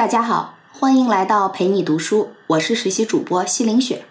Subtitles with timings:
[0.00, 4.06] 大家好，欢迎来到陪你读书，我是实习主播西林雪。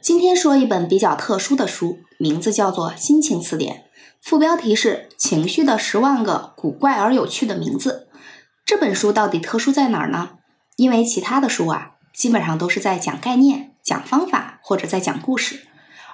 [0.00, 3.74] 今天说一本比较特殊的书，名字叫做《心情词典》，
[4.20, 8.06] 副标题是《情绪的十万个古怪而有趣的名字》。
[8.64, 10.34] 这本书到底特殊在哪儿呢？
[10.76, 15.66] 因为其他的书啊，基本上都是在讲概念、讲方法或者在讲故事，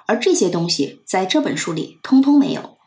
[0.07, 2.79] 而这些东西在这本书里通通没有。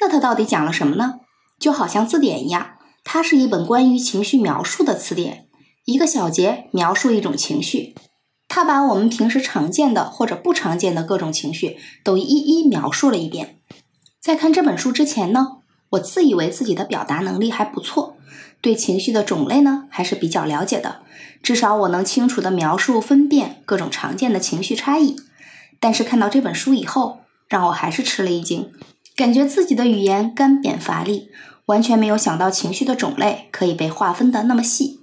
[0.00, 1.20] 那它到底讲了什么呢？
[1.58, 5.46] 就好像字典一样，它是一本关于情绪描述的词典。
[5.88, 7.94] 一个小节描述一种情绪，
[8.46, 13.56] 他把我们平时常见的或者不常见的各种情绪都一一描述了一遍。
[14.20, 15.60] 在看这本书之前呢，
[15.92, 18.18] 我自以为自己的表达能力还不错，
[18.60, 21.00] 对情绪的种类呢还是比较了解的，
[21.42, 25.16] 至少我能清楚的描述分辨各种常见的情绪差异。
[25.80, 28.70] 但是看到这本书以后，让我还是吃了一惊，
[29.16, 31.30] 感觉自己的语言干瘪乏力，
[31.64, 35.00] 完全没有想到情绪的种类可以被划分的那么细。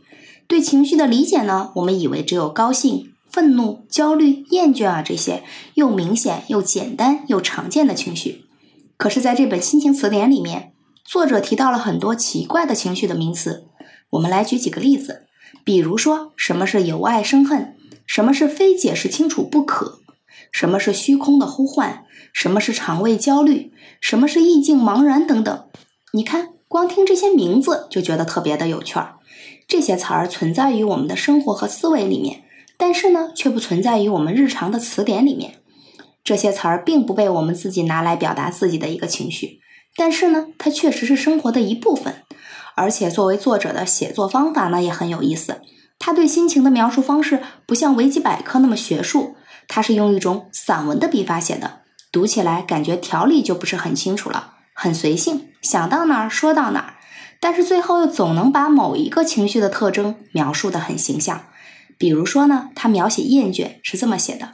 [0.48, 1.72] 对情绪的理解呢？
[1.76, 5.44] 我们以为只有高兴、愤怒、焦虑、厌倦啊这些
[5.74, 8.46] 又明显又简单又常见的情绪。
[8.98, 10.72] 可是，在这本心情词典里面，
[11.04, 13.66] 作者提到了很多奇怪的情绪的名词。
[14.12, 15.24] 我们来举几个例子，
[15.64, 20.00] 比如说什么是由爱生恨，什么是非解释清楚不可，
[20.52, 25.66] 什么是虚空的呼唤，什么是肠胃焦虑，什么是意境茫然等等。
[26.14, 29.15] 你看，光听这些名字就觉得特别的有趣儿。
[29.68, 32.44] 这些词儿存在于我们的生活和思维里面，
[32.78, 35.56] 但是呢，却不存在于我们日常的词典里面。
[36.24, 39.60] 这些词儿并不被我们自己拿来表达自己的一个情绪，
[39.96, 42.24] 但是呢，它确实是生活的一部分。
[42.76, 45.62] 而且，作为作者的写作方法呢，也很有意思。
[45.98, 49.36] 他对心情的描述方式不像维基百科那么学术，
[49.68, 51.80] 他是用一种散文的笔法写的，
[52.12, 56.95] 读起来感觉条理就不是很清楚了，很随性，想到哪儿说到哪儿。
[57.46, 61.44] 但是最后又总能把某一个情绪的特征描述得很形象。
[61.96, 64.54] 比如说呢，他描写厌倦是这么写的：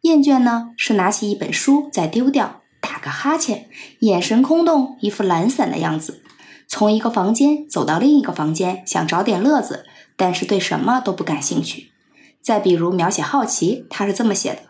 [0.00, 6.22] 厌倦呢是拿起一本书再丢掉，打个哈欠，眼神空洞，一副懒散的样子，
[6.66, 9.84] 从一个房间走到另一个房间，想找点乐子，
[10.16, 11.92] 但是对什么都不感兴趣。
[12.40, 14.60] 再比如描写好奇，他是这么写的：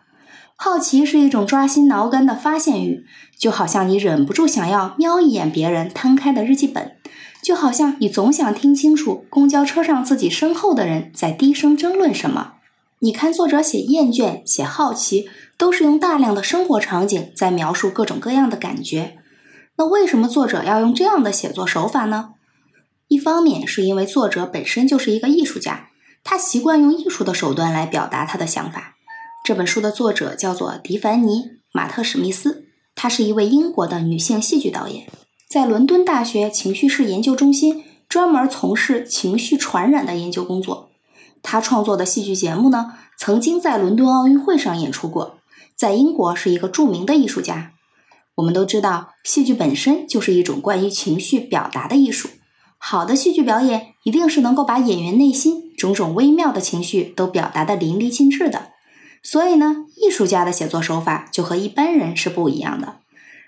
[0.57, 3.05] 好奇是一种抓心挠肝的发现欲，
[3.39, 6.97] 就好像你忍不住想要瞄一眼别人摊开的日记本。
[7.43, 12.55] 就好像你总想听清楚公交车上自己身后的人在低声争论什么。
[13.01, 19.19] 你看，作者写厌倦、写好奇，都是用大量的生活场景在描述各种各样的感觉。
[19.77, 22.35] 那为什么作者要用这样的写作手法呢？
[23.09, 25.89] 一方面是因为作者本身就是一个艺术家，
[26.23, 28.95] 他习惯用艺术的手段来表达他的想法。
[29.45, 31.41] 这本书的作者叫做迪凡尼·
[31.73, 35.09] 马特史密斯，她是一位英国的女性戏剧导演。
[35.53, 40.89] 在伦敦大学情绪室研究中心专门从事情绪传染的研究工作。
[41.43, 45.37] 他创作的戏剧节目呢，曾经在伦敦奥运会上演出过。
[45.77, 47.73] 在英国是一个著名的艺术家。
[48.37, 52.31] 我们都知道，戏剧本身就是一种关于情绪表达的艺术。
[52.79, 58.71] 好的戏剧表演一定是能够把演员内心种种微妙的情绪都表达的淋漓尽致的。
[59.23, 63.02] 所以呢，艺术家的写作手法就和一般人是不一样的。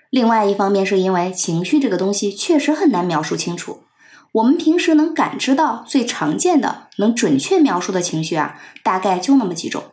[0.09, 3.83] 另外一方面，是因为情绪这个东西确实很难描述清楚。
[4.33, 9.83] 我们平时能感知到最常见的、能准确描述的情绪啊，大概就那么几种。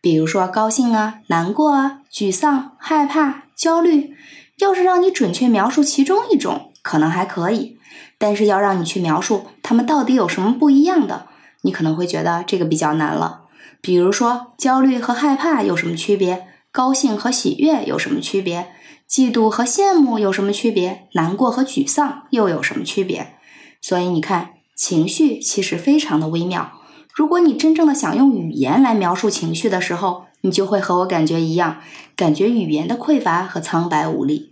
[0.00, 4.14] 比如说高兴啊、难过啊、沮丧、害怕、焦虑。
[4.58, 7.76] 要是让你准确描述其中一种，可能还可以；
[8.18, 11.26] 但是要让你去描述它们到底有什么不一样的，
[11.62, 13.46] 你可能会觉得这个比较难了。
[13.80, 16.46] 比如说，焦虑和害怕有什么区别？
[16.70, 18.68] 高兴和喜悦有什么区别？
[19.14, 21.06] 嫉妒和羡慕有什么区别？
[21.12, 23.36] 难过和沮丧又有什么区别？
[23.80, 26.72] 所以你看，情绪其实非常的微妙。
[27.14, 31.80] 如果你真正的想用语言来描述情绪的时候，你就会和我感觉一样，
[32.16, 34.50] 感觉语言的匮乏和苍白无力。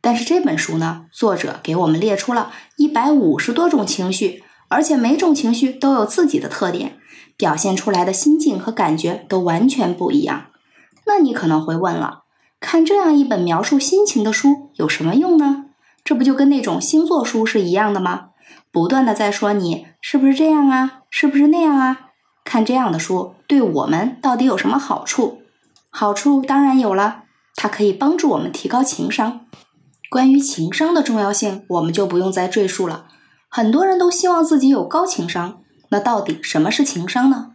[0.00, 6.96] 但是这本书呢，作者给我们列出了一百五十多种情绪，而且每种情绪都有自己的特点，
[7.36, 10.46] 表现出来的心境和感觉都完全不一样。
[11.04, 12.22] 那你可能会问了。
[12.60, 15.66] 看这样一本描述心情的书有什么用呢？
[16.04, 18.30] 这不就跟那种星座书是一样的吗？
[18.72, 22.10] 不断的在说你是不是这样啊，是不是那样啊？
[22.44, 25.42] 看这样的书对我们到底有什么好处？
[25.90, 27.24] 好处当然有了，
[27.54, 29.46] 它可以帮助我们提高情商。
[30.10, 33.06] 关于情商的重要性，我们就不用再赘述了。
[33.48, 35.60] 很多人都希望自己有高情商，
[35.90, 37.52] 那到底什么是情商呢？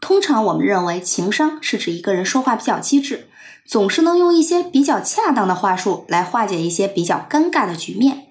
[0.00, 3.28] 通常我们认为情商是指一个人说话比较机智。
[3.66, 8.26] 总是能用一些比较恰当的话术来化解一些比较尴尬的局面。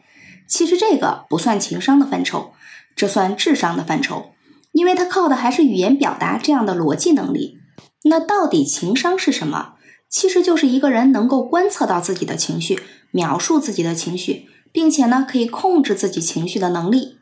[0.48, 2.54] 其实这个不算情商的范畴，
[2.96, 4.32] 这算智商的范畴。
[4.72, 7.60] 因为它靠的还是语言表达这样的逻辑能力。
[8.06, 9.74] 那到底情商是什么？
[10.10, 12.80] 其实就是一个人能够观测到自己的情绪，
[13.12, 17.18] 描述自己的情绪，并且呢可以控制自己情绪的能力。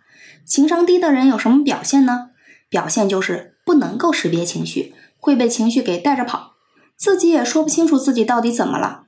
[0.45, 2.29] 情商低的人有什么表现呢？
[2.69, 6.50] 表现就是不能够识别情绪，会被情绪给带着跑，
[7.01, 9.05] 自己也说不清楚自己到底怎么了。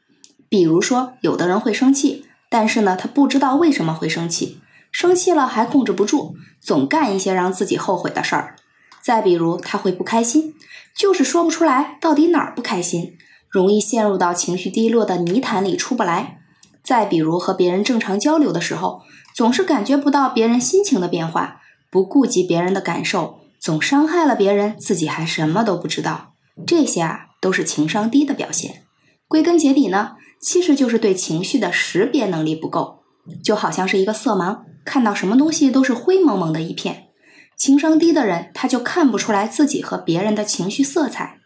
[0.50, 4.60] 比如说，有的人会生气，但是呢他不知道为什么会生气，
[4.92, 8.56] 生气了还控制不住，总干一些让自己后悔的事儿。
[9.04, 10.56] 再比如，他会不开心，
[10.98, 13.16] 就是说不出来到底哪儿不开心。
[13.48, 16.40] 容易陷入到情绪低落的泥潭里出不来。
[16.82, 19.04] 再比如和别人正常交流的时候，
[19.36, 21.62] 总是感觉不到别人心情的变化，
[21.92, 26.34] 不顾及别人的感受，总伤害了别人，自己还什么都不知道。
[26.66, 28.84] 这些啊都是情商低的表现。
[29.28, 33.00] 归根结底呢，其实就是对情绪的识别能力不够，
[33.44, 37.10] 就好像是一个色盲，看到什么东西都是灰蒙蒙的一片。
[37.58, 41.40] 情商低的人，他就看不出来自己和别人的情绪色彩。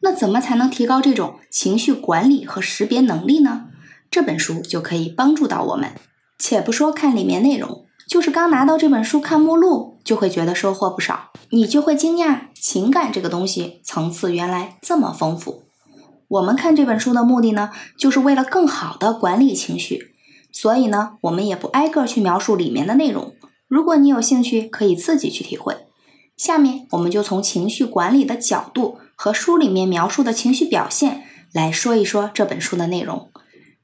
[0.00, 3.66] 那怎么才能提高这种情绪管理和识别能力呢？
[4.10, 5.92] 这本书就可以帮助到我们。
[6.38, 11.30] 且不说看里面内容，就是刚拿到这本书看目录，就会觉得收获不少。
[11.50, 15.64] 你就会惊讶，情感这个东西层次原来这么丰富。
[16.28, 20.14] 我们看这本书的目的呢，就是为了更好的管理情绪。
[20.50, 23.34] 所以呢，我们也不挨个去描述里面的内容。
[23.68, 25.76] 如果你有兴趣，可以自己去体会。
[26.36, 28.98] 下面我们就从情绪管理的角度。
[29.20, 33.32] 和书里面描述的情绪表现来说一说这本书的内容。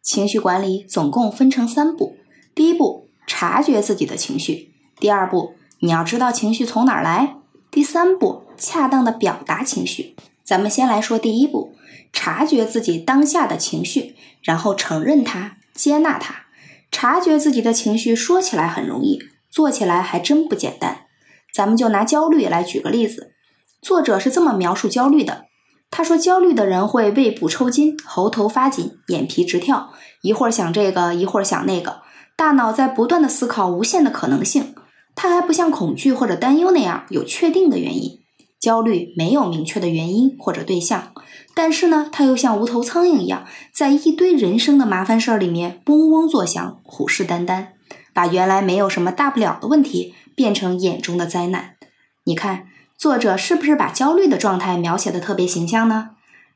[0.00, 2.14] 情绪管理总共分成三步：
[2.54, 7.40] 第一步，察觉自己的情绪；第二步，你要知道情绪从哪儿来；
[7.70, 10.14] 第三步，恰当的表达情绪。
[10.42, 11.74] 咱们先来说第一步，
[12.12, 16.44] 察觉自己当下的情绪，然后承认它，接纳它。
[16.90, 19.18] 察觉自己的情绪说起来很容易，
[19.50, 21.06] 做起来还真不简单。
[21.52, 23.32] 咱们就拿焦虑来举个例子。
[23.80, 25.46] 作者是这么描述焦虑的：
[25.90, 29.92] 他说，焦虑的人会胃部抽筋、喉头发紧、眼皮直跳，
[30.22, 32.02] 一会儿想这个，一会儿想那个，
[32.36, 34.74] 大脑在不断的思考无限的可能性。
[35.14, 38.18] 它还不像恐惧或者担忧那样有确定的原因，
[38.60, 41.12] 焦虑没有明确的原因或者对象，
[41.54, 47.68] 但是呢，它又像无头苍蝇一样，在一堆人生的麻烦事儿里面嗡嗡作响，虎视眈眈，
[48.12, 51.76] 把原来没有什么大不了的问题变成眼中的灾难。
[52.24, 52.68] 你看。
[52.96, 56.10] 作者是不是把焦虑的状态描写的特别形象呢？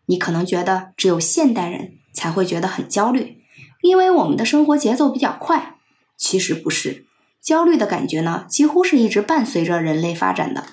[0.06, 3.38] 你可能觉得只有现代人才会觉得很焦虑，
[3.88, 5.76] 因为我们的生活节奏比较快。
[6.19, 7.06] 其实不是，
[7.40, 10.64] 焦虑的感觉呢，几乎是一直伴随着人类发展的。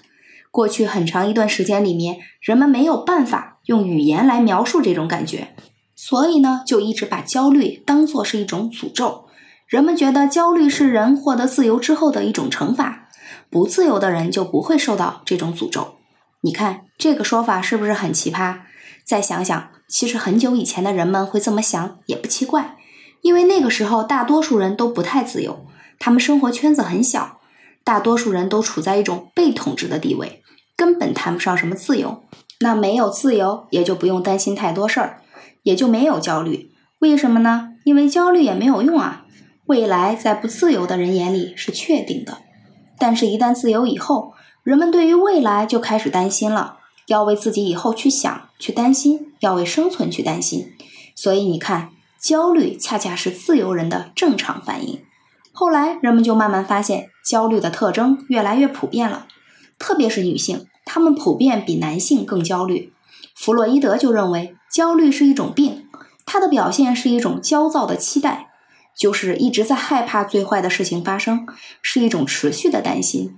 [0.51, 5.55] 过去很长一段时间里面，人们没有办法用语言来描述这种感觉，
[5.95, 9.25] 所以呢，就一直把焦虑当作是一种诅咒。
[9.65, 13.07] 人们觉得焦虑是人获得自由之后的一种惩罚。
[13.49, 15.95] 不自由的人就不会受到这种诅咒。
[16.41, 18.59] 你看这个说法是不是很奇葩？
[19.03, 22.77] 再想想，其实很久以前的人们会这么想也不奇怪，
[23.25, 25.65] 因为那个时候大多数人都不太自由，
[25.97, 27.39] 他们生活圈子很小，
[27.83, 30.43] 大多数人都处在一种被统治的地位，
[30.77, 32.21] 根本谈不上什么自由。
[32.59, 35.23] 那没有自由，也就不用担心太多事儿，
[35.63, 36.69] 也就没有焦虑。
[36.99, 37.69] 为什么呢？
[37.83, 39.25] 因为焦虑也没有用啊。
[39.65, 42.37] 未来在不自由的人眼里是确定的。
[42.99, 46.77] 但是，一旦自由以后，人们对于未来就开始担心了，
[47.07, 50.73] 要为自己以后去想、去担心，要为生存去担心。
[51.15, 51.89] 所以，你看，
[52.25, 55.03] 焦虑恰恰是自由人的正常反应。
[55.51, 59.27] 后来，人们就慢慢发现，焦虑的特征越来越普遍了，
[59.77, 62.91] 特别是女性，她们普遍比男性更焦虑。
[63.35, 65.87] 弗洛伊德就认为，焦虑是一种病，
[66.25, 68.49] 它的表现是一种焦躁的期待。
[68.97, 71.45] 就是一直在害怕最坏的事情发生，
[71.83, 73.37] 是一种持续的担心。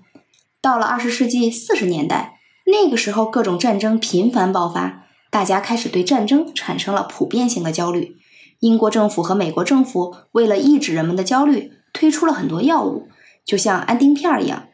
[0.62, 8.15] 到了二十世纪四十年代，那个时候各种战争频繁爆发，大家开始对战争产生了普遍性的焦虑。
[8.60, 13.08] 英国政府和美国政府为了抑制人们的焦虑，推出了很多药物，
[13.46, 14.68] 就像安定片一样，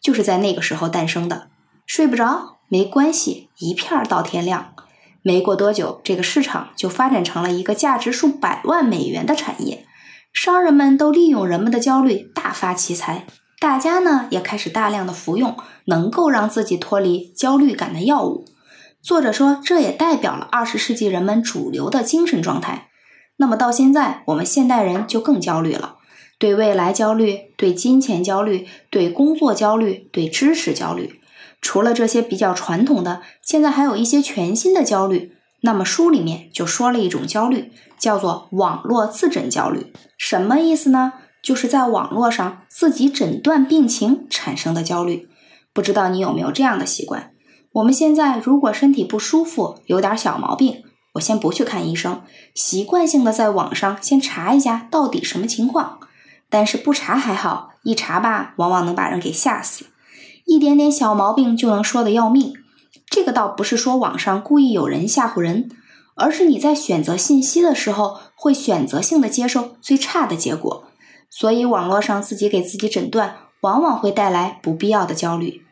[0.00, 1.48] 就是在那个时候诞生的。
[1.86, 4.74] 睡不着没关系，一片到天亮。
[5.22, 9.86] 没过多久，这个市场就发展成了一个价值数百万美元的产业。
[10.32, 13.26] 商人们都利用人们的焦虑大发其财，
[13.58, 15.56] 大家呢也开始大量的服用
[15.86, 18.44] 能够让自己脱离焦虑感的药物。
[19.02, 22.89] 作者说，这也代表了二十世纪人们主流的精神状态。
[23.40, 25.96] 那么到现在，我们现代人就更焦虑了，
[26.38, 31.18] 对未来焦虑，对金钱焦虑，对工作焦虑，对知识焦虑。
[31.62, 35.32] 除了这些比较传统的，现在还有一些全新的焦虑。
[35.62, 39.90] 那么书里面就说了一种焦虑，叫做网络自诊焦虑。
[40.18, 41.14] 什么意思呢？
[41.42, 45.28] 就是在网络上自己诊断病情产生的焦虑。
[45.72, 47.30] 不知道你有没有这样的习惯？
[47.72, 50.82] 我们现在如果身体不舒服，有点小毛病，
[51.14, 52.22] 我先不去看医生，
[52.54, 55.98] 习惯性的在网上先查一下到底什么情况。
[56.48, 59.86] 但是不查还好，一查吧，往往能把人给吓死。
[60.46, 62.54] 一点点小毛病就能说的要命。
[63.06, 65.70] 这个倒不是说网上故意有人吓唬人，
[66.16, 70.84] 而是你在选择信息的时候会选择性的接受最差的结果，
[71.28, 75.62] 所以网络上自己给自己诊断，往往会带来不必要的焦虑。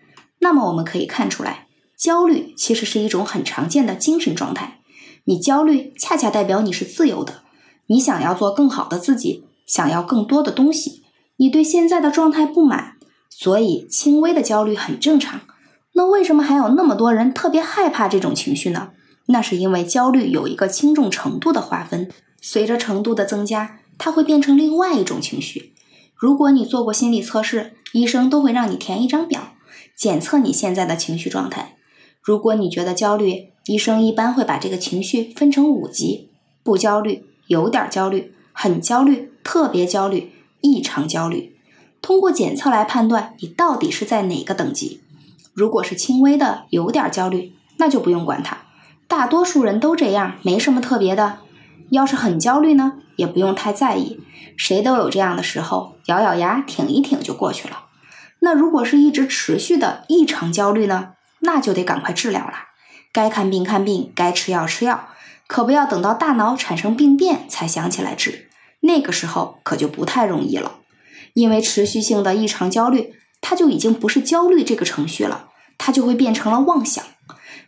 [0.41, 1.67] 那么我们可以看出来。
[1.97, 4.79] 焦虑其实是一种很常见的精神状态。
[5.29, 7.43] 你焦虑，恰恰代表你是自由的。
[7.89, 11.03] 你想要做更好的自己，想要更多的东西。
[11.37, 12.97] 你对现在的状态不满，
[13.29, 15.43] 所以轻微的焦虑很正常。
[15.93, 18.93] 那为什么还有那么多人特别害怕这种情绪呢？
[19.27, 25.75] 那是因为焦虑有一个轻重程度的划分，随着程度的增加，它会变成另外一种情绪。
[26.15, 29.53] 如果你做过心理测试，医生都会让你填一张表，
[29.95, 31.75] 检测你现在的情绪状态。
[32.29, 36.29] 如果你觉得焦虑，医生一般会把这个情绪分成五级：
[36.63, 40.31] 不焦虑、有点焦虑、很焦虑、特别焦虑、
[40.61, 41.57] 异常焦虑。
[42.03, 45.01] 通过检测来判断你到底是在哪个等级。
[45.55, 48.59] 如果是轻微的有点焦虑，那就不用管它，
[49.07, 51.39] 大多数人都这样，没什么特别的。
[51.89, 54.21] 要是很焦虑呢，也不用太在意，
[54.55, 57.87] 谁都有这样的时候，咬咬牙挺一挺就过去了。
[58.41, 61.13] 那如果是一直持续的异常焦虑呢？
[61.41, 62.53] 那就得赶快治疗了，
[63.13, 65.09] 该看病看病，该吃药吃药，
[65.47, 68.49] 可不要等到大脑产生病变才想起来治，
[68.81, 70.81] 那个时候可就不太容易了。
[71.35, 77.05] 因为持续性的异常焦虑，它就已经不是焦虑这个程序了，它就会变成了妄想，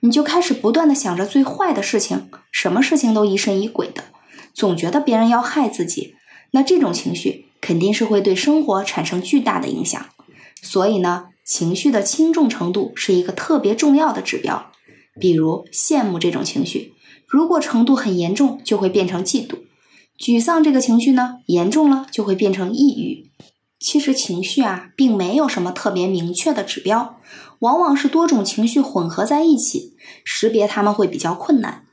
[0.00, 4.04] 你就开始不断的想着最坏的事情，什么事情都疑神疑鬼的，
[4.52, 6.16] 总觉得别人要害自己，
[6.50, 10.04] 那这种情绪肯定是会对生活产生巨大的影响，
[10.60, 11.28] 所以呢。
[11.50, 14.70] 情绪的轻重程度是一个特别重要的指标，
[15.18, 16.94] 比如羡慕这种情绪，
[17.26, 19.56] 如果程度很严重，就会变成嫉妒；
[20.16, 23.32] 沮丧这个情绪呢，严重了就会变成抑郁。
[23.80, 27.16] 其实情绪啊，并没有什么特别明确的指标，
[27.58, 31.84] 往往是多种情绪混合在一起，识别它们会比较困难。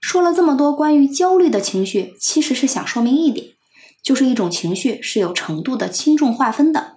[0.00, 3.48] 说了这么多关于焦虑的情绪，其实是想说明一点，
[4.02, 6.93] 就是一种情绪是有程度的轻重划分的。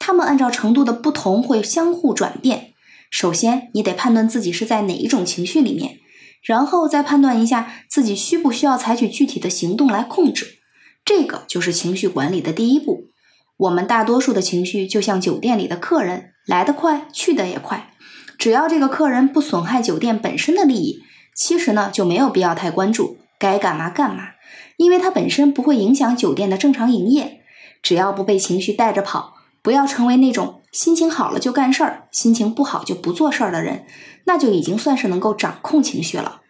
[0.00, 2.72] 它们按照程度的不同会相互转变。
[3.10, 5.98] 首先，你得判断自己是在哪一种情绪里面，
[6.42, 10.58] 然后再判断一下自己需不需要采取具体的行动来控制。
[11.04, 13.10] 这个就是情绪管理的第一步。
[13.58, 17.92] 我们大多数的情绪就像酒店里的客人，来得快，去得也快。
[18.38, 21.02] 只要这个客人不损害酒店本身的利益，
[21.36, 24.30] 其实呢就没有必要太关注，该干嘛干嘛，
[24.78, 27.42] 因为它本身不会影响酒店的正常营业。
[27.82, 29.34] 只要不被情绪带着跑。
[29.62, 33.84] 不要成为那种心情好了就干事儿，心情不好就不做事儿的人，
[34.24, 36.40] 那就已经算是能够掌控情绪了。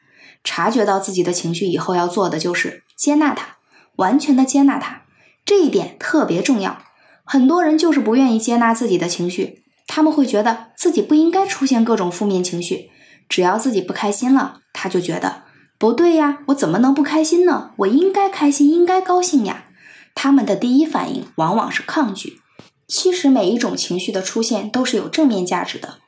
[0.45, 3.57] 察觉到自己的情绪以后，要做的就是接纳它，
[3.97, 5.03] 完全的接纳它，
[5.45, 6.83] 这一点特别重要。
[7.25, 12.91] 很多人就是不愿意接纳自己的情绪，他们会觉得自己不应该出现各种负面情绪，
[13.29, 15.43] 只要自己不开心了，他就觉得
[15.79, 17.73] 不对呀，我怎么能不开心呢？
[17.79, 19.65] 我应该开心，应该高兴呀。
[20.15, 22.41] 他们的第一反应往往是抗拒。
[22.91, 25.99] 其实每一种情绪的出现都是有正面价值的，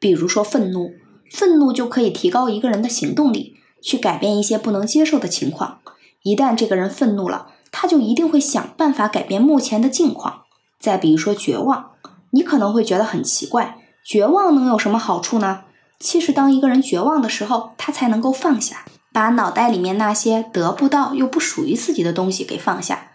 [0.00, 0.90] 比如说愤怒，
[1.30, 5.78] 愤怒就可以提高一个人的行动力，去改变一些不能接受的情况。
[6.24, 10.42] 一旦这个人愤怒了，他就一定会想办法改变目前的境况。
[10.80, 11.92] 再比如说绝望，
[12.30, 15.60] 你可能会觉得很奇怪，绝望能有什么好处呢？
[16.00, 23.12] 其实当一个人绝望的时候，他才能够放下，把脑袋里面那些得不到又不属于自己的东西给放下。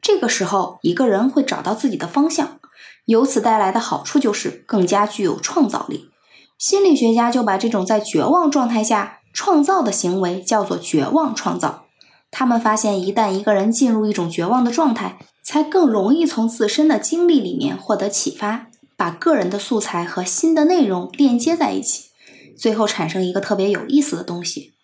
[0.00, 2.60] 这个时候，一个人会找到自己的方向。
[3.08, 6.10] 由此带来的好处就是更加具有创造力。
[6.58, 11.86] 心理学家就把这种在绝望状态下创造的行为叫做绝望创造。
[12.30, 22.10] 他们发现，一旦一个人进入一种绝望的状态，才更容易从自身的经历里面获得启发，把个人的素材和新的内容链接在一起，
[22.58, 24.74] 最后产生一个特别有意思的东西。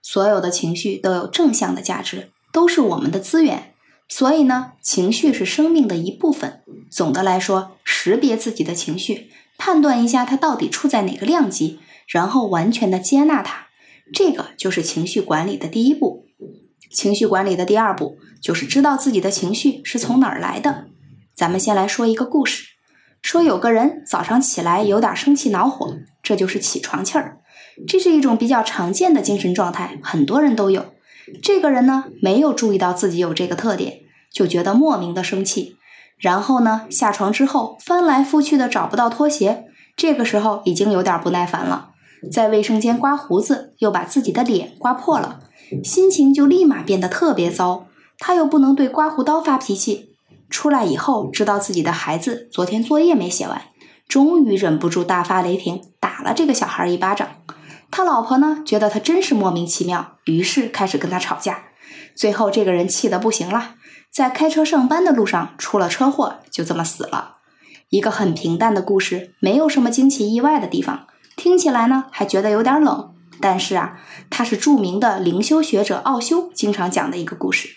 [0.00, 3.73] 所有的情绪都有正向的价值，都是我们的资源。
[4.16, 6.60] 所以呢，情绪是生命的一部分。
[6.88, 9.28] 总的来说，识别自己的情绪，
[9.58, 13.66] 判断一下它到底处在哪个量级，然后完全的接纳它，
[14.12, 16.26] 这个就是情绪管理的第一步。
[16.92, 20.84] 情绪管理的第二步就是知道自己的情绪是从哪儿来的。
[21.34, 22.66] 咱们先来说一个故事，
[23.20, 25.92] 说有个人早上起来有点生气恼火，
[26.22, 27.40] 这就是起床气儿。
[27.88, 30.94] 这是一种比较常见的精神状态，很多人都有。
[31.42, 34.02] 这个人呢，没有注意到自己有这个特点，
[34.34, 35.76] 就觉得莫名的生气。
[36.18, 39.64] 然后呢，下床之后翻来覆去的找不到拖鞋，
[39.96, 41.90] 这个时候已经有点不耐烦了，
[42.32, 45.40] 在卫生间刮胡子，又把自己的脸刮破了，
[45.82, 47.86] 心情就立马变得特别糟。
[48.18, 50.16] 他又不能对刮胡刀发脾气，
[50.48, 53.60] 出来以后知道自己的孩子昨天作业没写完，
[54.08, 57.28] 终于忍不住大发雷霆，打了这个小孩一巴掌。
[57.90, 61.64] 他老婆呢，觉得他真是莫名其妙，于是开始跟他吵架。
[62.16, 63.74] 最后这个人气得不行了，
[64.14, 67.38] 在开车上班的路上出了车祸，就这么死了。
[67.88, 73.12] 一个很平淡的故事，没有什么惊奇意外的地方，听起来呢还觉得有点冷。
[73.40, 73.98] 但是啊，
[74.30, 77.70] 它是著名的灵修学者奥修经常讲的一个故事。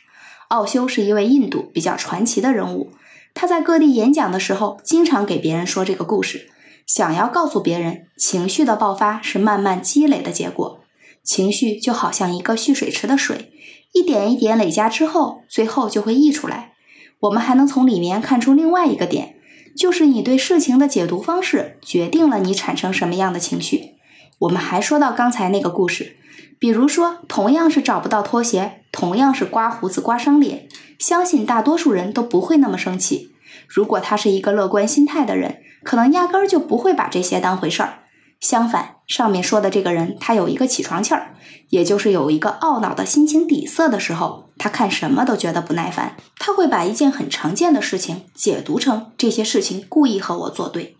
[0.49, 2.91] 奥修是一位印度比较传奇的人物，
[3.33, 6.51] 他在各地演讲的时候，经常给别人说这个故事。
[6.85, 10.81] 想要告诉别人，情绪的爆发是慢慢积累的结果。
[11.23, 13.51] 情绪就好像一个蓄水池的水，
[13.93, 16.73] 一点一点累加之后，最后就会溢出来。
[17.21, 19.35] 我们还能从里面看出另外一个点，
[19.75, 23.95] 就是你对事情的解读方式决定了你产生什么样的情绪。
[24.39, 26.17] 我们还说到刚才那个故事，
[26.59, 30.67] 比如说，同样是找不到拖鞋，同样是刮胡子刮伤脸，
[30.99, 33.31] 相信大多数人都不会那么生气。
[33.67, 35.63] 如果他是一个乐观心态的人。
[35.83, 37.99] 可能压根儿就不会把这些当回事儿。
[38.39, 41.35] 相反，上面说的这个人，他有一个起床气儿，
[41.69, 46.15] 也就是有一个懊恼的心情底色的时候，他看什么都觉得不耐烦。
[46.37, 50.95] 他会把一件很常见的事情解读成这些事情故意和我作对。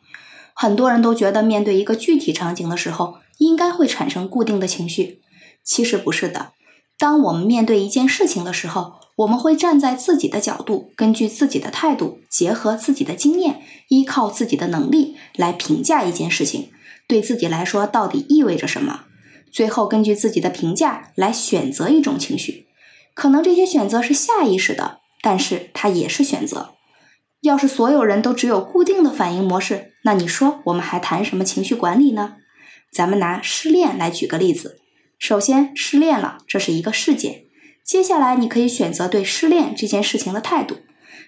[0.54, 5.22] 很多人都觉得，面对一个具体场景的时候，应该会产生固定的情绪。
[5.64, 6.54] 其实不是的。
[6.98, 16.72] 当我们面对一件事情的时候，我们会站在自己的角度，根据自己的态度，结合自己的经验，依靠自己的能力来评价一件事情，
[17.08, 19.06] 对自己来说到底意味着什么？
[19.52, 22.68] 最后根据自己的评价来选择一种情绪。
[23.14, 26.76] 可能这些选择是下意识的，但是它也是选择。
[27.42, 32.36] 要是所有人都只有固定的反应模式，那你说我们还谈什么情绪管理呢？
[32.92, 34.82] 咱们拿失恋来举个例子。
[35.18, 37.46] 首先，失恋了，这是一个事件。
[37.84, 40.80] 接下来，你可以选择对失恋这件事情的态度。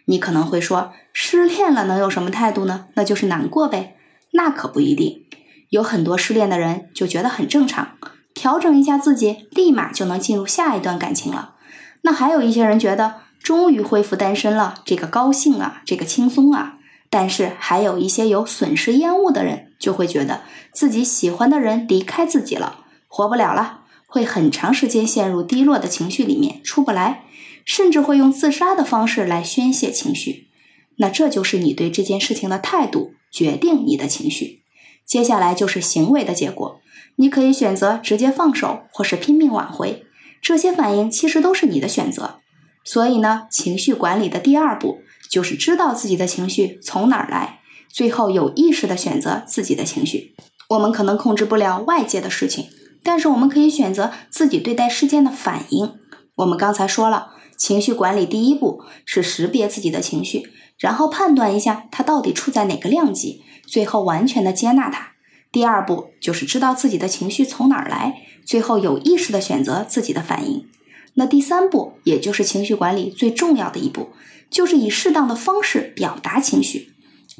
[0.05, 2.87] 你可能会说，失恋了能有什么态度呢？
[2.95, 3.95] 那就是难过呗。
[4.33, 5.25] 那可不一定。
[5.69, 7.97] 有很多失恋的人就觉得很正常，
[8.33, 11.55] 调整一下自己，立马就能进入下一段感情了。
[12.01, 16.77] 那还有一些人觉得，终于恢复单身了，这个高兴啊，这个轻松啊。
[17.11, 22.85] 但是还有一些有损失厌恶的人，就会觉得自己喜欢的人离开自己了。
[23.07, 27.25] 活不了了，会很长时间陷入低落的情绪里面出不来，
[27.65, 30.49] 甚至会用自杀的方式来宣泄情绪。
[30.97, 34.61] 那这就是你对这件事情的态度决定你的情绪。
[35.09, 36.79] 接下来就是行为的结果，
[37.15, 40.05] 你可以选择直接放手，或是拼命挽回。
[40.39, 42.35] 这些反应其实都是你的选择。
[42.83, 50.35] 所以呢，情绪管理的第二步就是知道自己的情绪从哪儿来，最后有意识的选择自己的情绪。
[50.69, 52.67] 我们可能控制不了外界的事情。
[53.01, 55.93] 但是我们可以选择自己对待事件的反应。
[56.35, 65.11] 我们刚才说了，情绪管理第一步是识别自己的情绪，然后判断一下它到底处在哪个量级，最后完全的接纳它。
[65.51, 70.67] 第二步就是知道自己的情绪从哪儿来，最后有意识的选择自己的反应。
[71.13, 74.09] 那第三步，也就是情绪管理最重要的一步，
[74.49, 76.93] 就是以适当的方式表达情绪。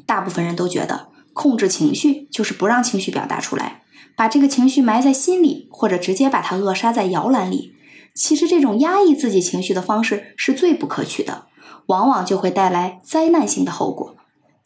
[0.06, 3.82] 大部分人都觉得控制情绪就是不让情绪表达出来。
[4.16, 7.74] 把这个情绪埋在心里，或者直接把它扼杀在摇篮里。
[8.12, 11.46] 其实，这种压抑自己情绪的方式是最不可取的，
[11.86, 14.16] 往往就会带来灾难性的后果。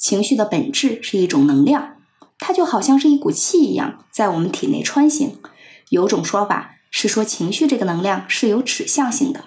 [0.04, 1.94] 情绪的本质是一种能量，
[2.38, 5.38] 它就好像是一股气一样，在我们体内穿行。
[5.88, 9.46] 有种说法是说，情绪这个能量是有指向性的。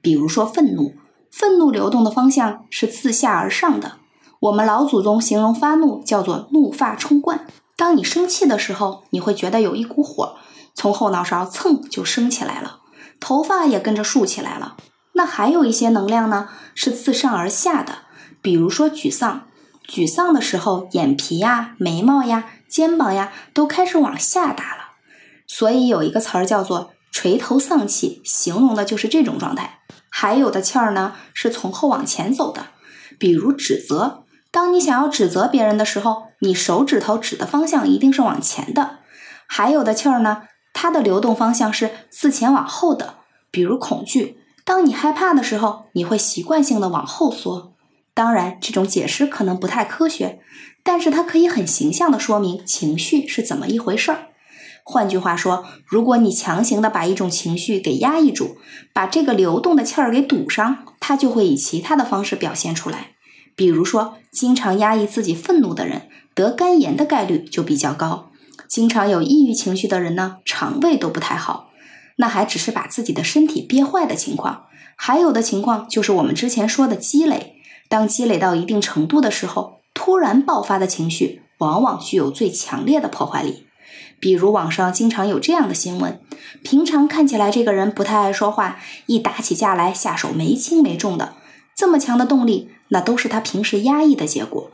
[0.00, 0.94] 比如说，愤怒，
[1.30, 3.98] 愤怒流动的方向是自下而上的。
[4.40, 7.46] 我们老祖宗形容发怒叫做“怒发冲冠”。
[7.76, 10.36] 当你生气的时候，你会觉得有一股火
[10.74, 12.78] 从后脑勺蹭就升起来了，
[13.20, 14.78] 头发也跟着竖起来了。
[15.12, 17.98] 那还有一些能量呢，是自上而下的，
[18.40, 19.42] 比如说沮丧。
[19.88, 24.96] 沮丧的时候，眼皮呀、眉毛呀、肩膀呀都开始往下耷了。
[25.46, 29.80] 所以有一个词儿叫做“垂头丧气”，形容的就是这种状态。
[30.10, 32.66] 还有的气儿呢，是从后往前走的，
[33.18, 34.24] 比如指责。
[34.50, 38.98] 当你想要指责别人的时候，你手指头指的方向一定是往前的。
[39.46, 40.42] 还有的气儿呢，
[40.74, 43.14] 它的流动方向是自前往后的。
[43.50, 47.72] 比如恐惧，当你害怕的时候，你会习惯性的往后缩。
[48.18, 50.40] 当然，这种解释可能不太科学，
[50.82, 54.30] 但是它可以很形象的说明情绪是怎么一回事儿。
[54.82, 58.56] 换句话说，如果你强行的把一种情绪给压抑住，
[58.92, 63.10] 把这个流动的气儿给堵上，它就会以其他的方式表现出来。
[63.54, 68.32] 比如说，经常压抑自己愤怒的人，得肝炎的概率就比较高。
[68.68, 71.70] 经常有抑郁情绪的人呢，肠胃都不太好。
[72.16, 74.64] 那还只是把自己的身体憋坏的情况，
[74.96, 77.54] 还有的情况就是我们之前说的积累。
[77.88, 83.66] 当积累到一定程度的时候，突然爆发的情绪，往往具有最强烈的破坏力。
[84.20, 86.20] 比如网上经常有这样的新闻：
[86.62, 91.34] 平常看起来这个人不太爱说话，一打起架来下手没轻没重的，
[91.76, 94.70] 这么强的动力，那都是他平时压抑的结果。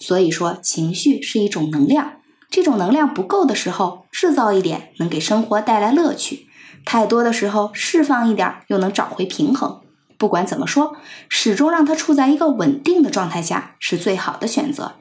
[0.00, 2.14] 所以说，情绪是一种能量，
[2.50, 6.48] 这种能量不够的时候，制造一点，能给生活带来乐趣。
[6.84, 9.80] 太多的时候，释放一点又能找回平衡。
[10.18, 10.96] 不管怎么说，
[11.28, 14.96] 始终让它处在一个稳定的状态下是最好的选择。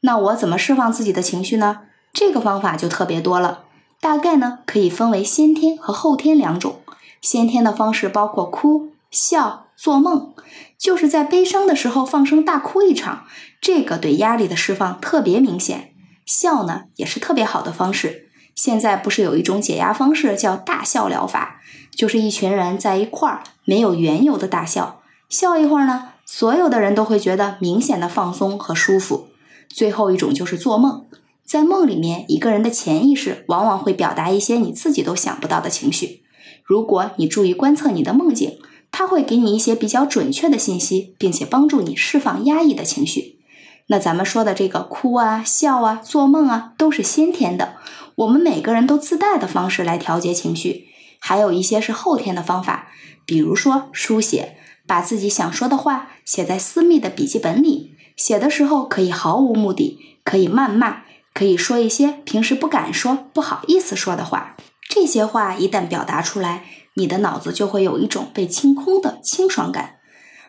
[0.00, 1.82] 那我怎么释放自己的情绪呢？
[2.12, 3.64] 这个方法就特别多了，
[4.00, 6.80] 大概呢可以分为先天和后天两种。
[7.20, 10.32] 先天的方式包括哭、笑、做梦，
[10.78, 13.26] 就是在悲伤的时候放声大哭一场，
[13.60, 15.92] 这个对压力的释放特别明显。
[16.24, 18.28] 笑呢也是特别好的方式。
[18.54, 21.60] 现在不是有一种解压方式叫大笑疗法，
[21.96, 29.28] 就是一群人在一块儿，没有缘由的大笑，笑一会儿呢，所有的人都会觉得明显的放松和舒服。
[29.70, 31.06] 最后一种就是做梦，
[31.42, 36.22] 在梦里面，一个人的潜意识往往会表达一些你自己都想不到的情绪。
[36.62, 38.58] 如果你注意观测你的梦境，
[38.92, 43.38] 它会给你一些比较准确的信息，并且帮助你释放压抑的情绪。
[43.86, 47.76] 那咱们说的这个哭啊、笑啊、做梦啊，都是先天的。
[48.16, 50.85] 我们每个人都自带的方式来调节情绪，
[51.18, 52.88] 还有一些是后天的方法，
[53.24, 61.02] 比如说书写，把自己想说的话写在私密的笔记本里，写的时候可以毫无目的，可以谩骂，
[61.34, 64.56] 可以说一些平时不敢说、不好意思说的话。
[64.88, 69.96] 这些话一旦表达出来，你的脑子就会有一种被清空的清爽感。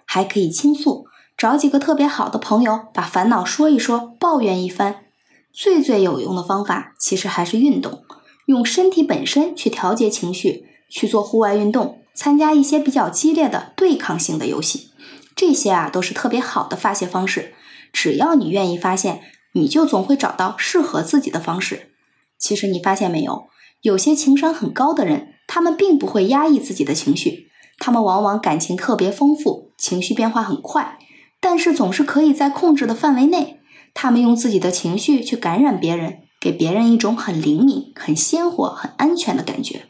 [0.06, 5.03] 还可以倾诉，找几个特别好的朋友，把烦恼说一说，抱怨一番。
[5.51, 8.03] 最最有用的方法，其实还是运动，
[8.47, 14.91] 用身体本身去调节情绪，去做户外运动，参加一些比较激烈的对抗性的游戏，
[15.36, 17.53] 这些啊都是特别好的发泄方式。
[17.91, 19.21] 只要你愿意发现，
[19.53, 21.91] 你就总会找到适合自己的方式。
[22.39, 23.47] 其实你发现没有，
[23.81, 30.97] 有些情商很高的人，他们并不会压抑自己的情绪，他们往往感情特别丰富，情绪变化很快，
[31.41, 33.60] 但是总是可以在控制的范围内。
[33.93, 39.88] 他们用自己的情绪去感染别人，给别人一种很灵敏、很鲜活、很安全的感觉。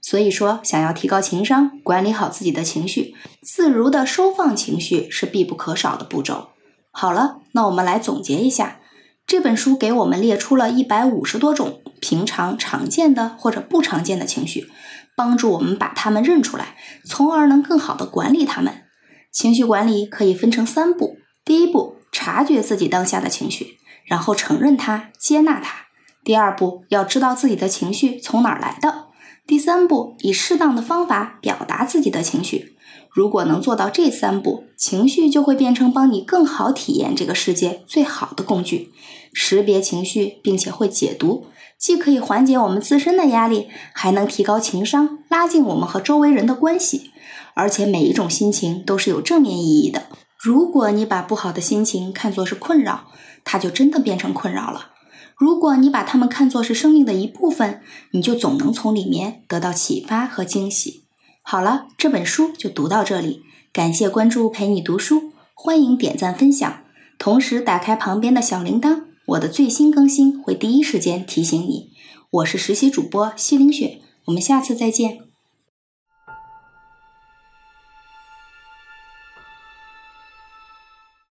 [0.00, 6.50] 所以说，想要提高情商，管理好自己的情绪，自如的收放情绪是必不可少的步骤。
[6.92, 8.80] 好了，那我们来总结一下，
[9.26, 14.68] 这本书给我们列出了一百五十多种平常常见的或者不常见的情绪，
[15.16, 18.84] 帮助我们把它们认出来，从而能更好的管理它们。
[19.32, 21.96] 情绪管理可以分成三步，第一步。
[22.10, 25.87] 察觉自己当下的情绪，然后承认它、接纳它。
[26.28, 29.06] 第二步，要知道自己的情绪从哪儿来的。
[29.46, 32.76] 第三步，以适当的方法表达自己的情绪。
[33.10, 38.92] 如果能做到这三步，情绪就会变成帮你更好体验这个世界最好的工具。
[39.32, 41.46] 识别情绪，并且会解读，
[41.78, 47.10] 既可以缓解我们自身的压力，还能提高情商，拉近我们和周围人的关系。
[47.54, 50.02] 而且每一种心情都是有正面意义的。
[50.36, 53.06] 如果你把不好的心情看作是困扰，
[53.44, 54.90] 它就真的变成困扰了；
[55.38, 61.04] 如果你把它们看作是生命的一部分，你就总能从里面得到启发和惊喜。
[61.42, 66.80] 好了，这本书就读到这里，感谢关注陪你读书，欢迎点赞分享，
[67.20, 71.92] 同时打开旁边的小铃铛，我的最新更新会第一时间提醒你。
[72.30, 75.27] 我是实习主播西凌雪，我们下次再见。